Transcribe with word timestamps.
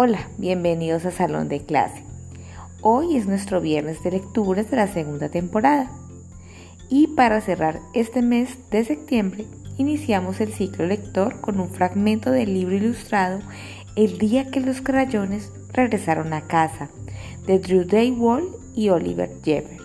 Hola, 0.00 0.28
bienvenidos 0.38 1.04
a 1.06 1.10
Salón 1.10 1.48
de 1.48 1.58
Clase. 1.58 2.04
Hoy 2.82 3.16
es 3.16 3.26
nuestro 3.26 3.60
viernes 3.60 4.00
de 4.04 4.12
lecturas 4.12 4.70
de 4.70 4.76
la 4.76 4.86
segunda 4.86 5.28
temporada. 5.28 5.90
Y 6.88 7.08
para 7.08 7.40
cerrar 7.40 7.80
este 7.94 8.22
mes 8.22 8.70
de 8.70 8.84
septiembre, 8.84 9.46
iniciamos 9.76 10.40
el 10.40 10.52
ciclo 10.52 10.86
lector 10.86 11.40
con 11.40 11.58
un 11.58 11.70
fragmento 11.70 12.30
del 12.30 12.54
libro 12.54 12.76
ilustrado 12.76 13.40
El 13.96 14.18
día 14.18 14.52
que 14.52 14.60
los 14.60 14.82
crayones 14.82 15.50
regresaron 15.72 16.32
a 16.32 16.42
casa, 16.42 16.90
de 17.48 17.58
Drew 17.58 17.82
Daywall 17.84 18.50
y 18.76 18.90
Oliver 18.90 19.32
Jeffers. 19.42 19.82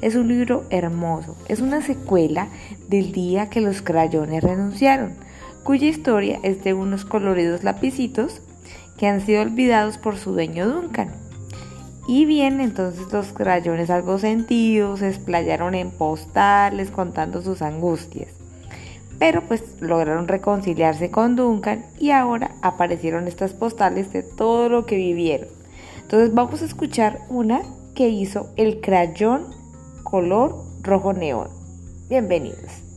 Es 0.00 0.16
un 0.16 0.26
libro 0.26 0.64
hermoso, 0.70 1.36
es 1.48 1.60
una 1.60 1.80
secuela 1.80 2.48
del 2.88 3.12
día 3.12 3.50
que 3.50 3.60
los 3.60 3.82
crayones 3.82 4.42
renunciaron, 4.42 5.12
cuya 5.62 5.86
historia 5.86 6.40
es 6.42 6.64
de 6.64 6.74
unos 6.74 7.04
coloridos 7.04 7.62
lapicitos 7.62 8.42
que 9.02 9.08
han 9.08 9.20
sido 9.20 9.42
olvidados 9.42 9.98
por 9.98 10.16
su 10.16 10.30
dueño 10.30 10.68
Duncan. 10.68 11.10
Y 12.06 12.24
bien, 12.24 12.60
entonces 12.60 13.12
los 13.12 13.32
crayones 13.32 13.90
algo 13.90 14.20
sentidos 14.20 15.00
se 15.00 15.08
explayaron 15.08 15.74
en 15.74 15.90
postales 15.90 16.92
contando 16.92 17.42
sus 17.42 17.62
angustias. 17.62 18.28
Pero 19.18 19.42
pues 19.42 19.64
lograron 19.80 20.28
reconciliarse 20.28 21.10
con 21.10 21.34
Duncan 21.34 21.84
y 21.98 22.12
ahora 22.12 22.52
aparecieron 22.62 23.26
estas 23.26 23.54
postales 23.54 24.12
de 24.12 24.22
todo 24.22 24.68
lo 24.68 24.86
que 24.86 24.94
vivieron. 24.94 25.48
Entonces 26.02 26.32
vamos 26.32 26.62
a 26.62 26.66
escuchar 26.66 27.22
una 27.28 27.62
que 27.96 28.08
hizo 28.08 28.50
el 28.56 28.80
crayón 28.80 29.46
color 30.04 30.62
rojo 30.80 31.12
neón. 31.12 31.48
Bienvenidos. 32.08 32.91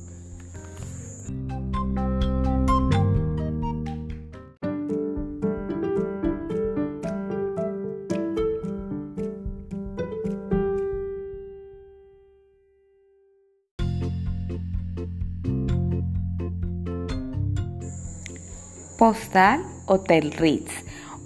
Postal 18.97 19.61
Hotel 19.87 20.31
Ritz, 20.31 20.71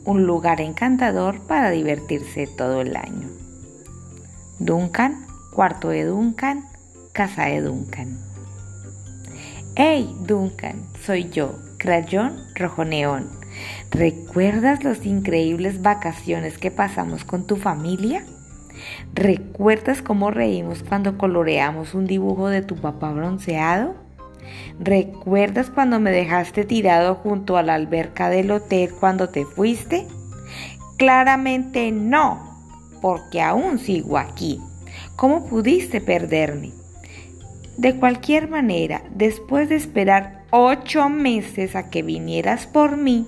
un 0.04 0.26
lugar 0.26 0.60
encantador 0.60 1.42
para 1.42 1.70
divertirse 1.70 2.48
todo 2.48 2.82
el 2.82 2.96
año. 2.96 3.30
Duncan, 4.58 5.28
cuarto 5.54 5.90
de 5.90 6.06
Duncan, 6.06 6.66
casa 7.12 7.46
de 7.46 7.62
Duncan. 7.62 8.20
¡Hey, 9.76 10.12
Duncan! 10.22 10.84
Soy 11.06 11.30
yo, 11.30 11.60
Crayón 11.78 12.38
Rojo 12.56 12.86
Neón. 12.86 13.30
¿Recuerdas 13.92 14.84
las 14.84 15.06
increíbles 15.06 15.84
vacaciones 15.84 16.58
que 16.58 16.72
pasamos 16.72 17.24
con 17.24 17.46
tu 17.46 17.56
familia? 17.56 18.26
¿Recuerdas 19.14 20.02
cómo 20.02 20.32
reímos 20.32 20.82
cuando 20.82 21.20
coloreamos 21.20 21.94
un 21.94 22.08
dibujo 22.08 22.50
de 22.50 22.64
tu 22.64 22.78
papá 22.78 23.12
bronceado? 23.12 24.09
¿Recuerdas 24.80 25.70
cuando 25.70 26.00
me 26.00 26.12
dejaste 26.12 26.64
tirado 26.64 27.16
junto 27.16 27.58
a 27.58 27.64
la 27.64 27.76
alberca 27.76 28.30
del 28.30 28.52
hotel 28.52 28.92
cuando 29.00 29.30
te 29.30 29.46
fuiste? 29.46 30.08
Claramente 30.98 31.92
no, 31.92 32.40
porque 33.02 33.42
aún 33.42 33.80
sigo 33.80 34.18
aquí. 34.18 34.60
¿Cómo 35.16 35.46
pudiste 35.46 36.02
perderme? 36.02 36.72
De 37.78 37.96
cualquier 37.96 38.50
manera, 38.50 39.04
después 39.12 39.70
de 39.70 39.76
esperar 39.76 40.44
ocho 40.52 41.10
meses 41.10 41.76
a 41.76 41.90
que 41.90 42.02
vinieras 42.02 42.68
por 42.68 42.98
mí, 42.98 43.26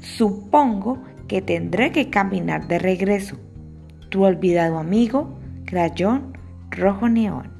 supongo 0.00 1.02
que 1.28 1.42
tendré 1.42 1.92
que 1.92 2.10
caminar 2.10 2.66
de 2.66 2.78
regreso. 2.78 3.36
Tu 4.08 4.24
olvidado 4.24 4.78
amigo, 4.78 5.38
Crayón 5.66 6.38
Rojo 6.70 7.08
Neón. 7.08 7.59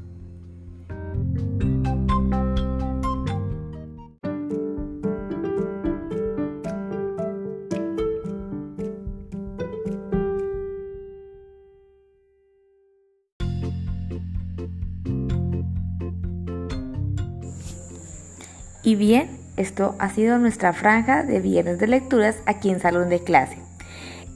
Y 18.83 18.95
bien, 18.95 19.39
esto 19.57 19.95
ha 19.99 20.09
sido 20.11 20.39
nuestra 20.39 20.73
franja 20.73 21.23
de 21.23 21.41
viernes 21.41 21.79
de 21.79 21.87
lecturas 21.87 22.37
aquí 22.47 22.71
en 22.71 22.81
Salón 22.81 23.11
de 23.11 23.23
Clase. 23.23 23.59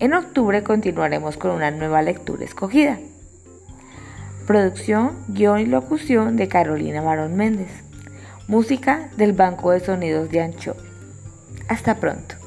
En 0.00 0.12
octubre 0.12 0.62
continuaremos 0.62 1.36
con 1.36 1.52
una 1.52 1.70
nueva 1.70 2.02
lectura 2.02 2.44
escogida. 2.44 2.98
Producción, 4.46 5.12
guion 5.28 5.60
y 5.60 5.66
locución 5.66 6.36
de 6.36 6.48
Carolina 6.48 7.00
Marón 7.00 7.36
Méndez. 7.36 7.70
Música 8.46 9.08
del 9.16 9.32
Banco 9.32 9.70
de 9.70 9.80
Sonidos 9.80 10.28
de 10.30 10.42
Ancho. 10.42 10.76
Hasta 11.68 11.96
pronto. 11.96 12.43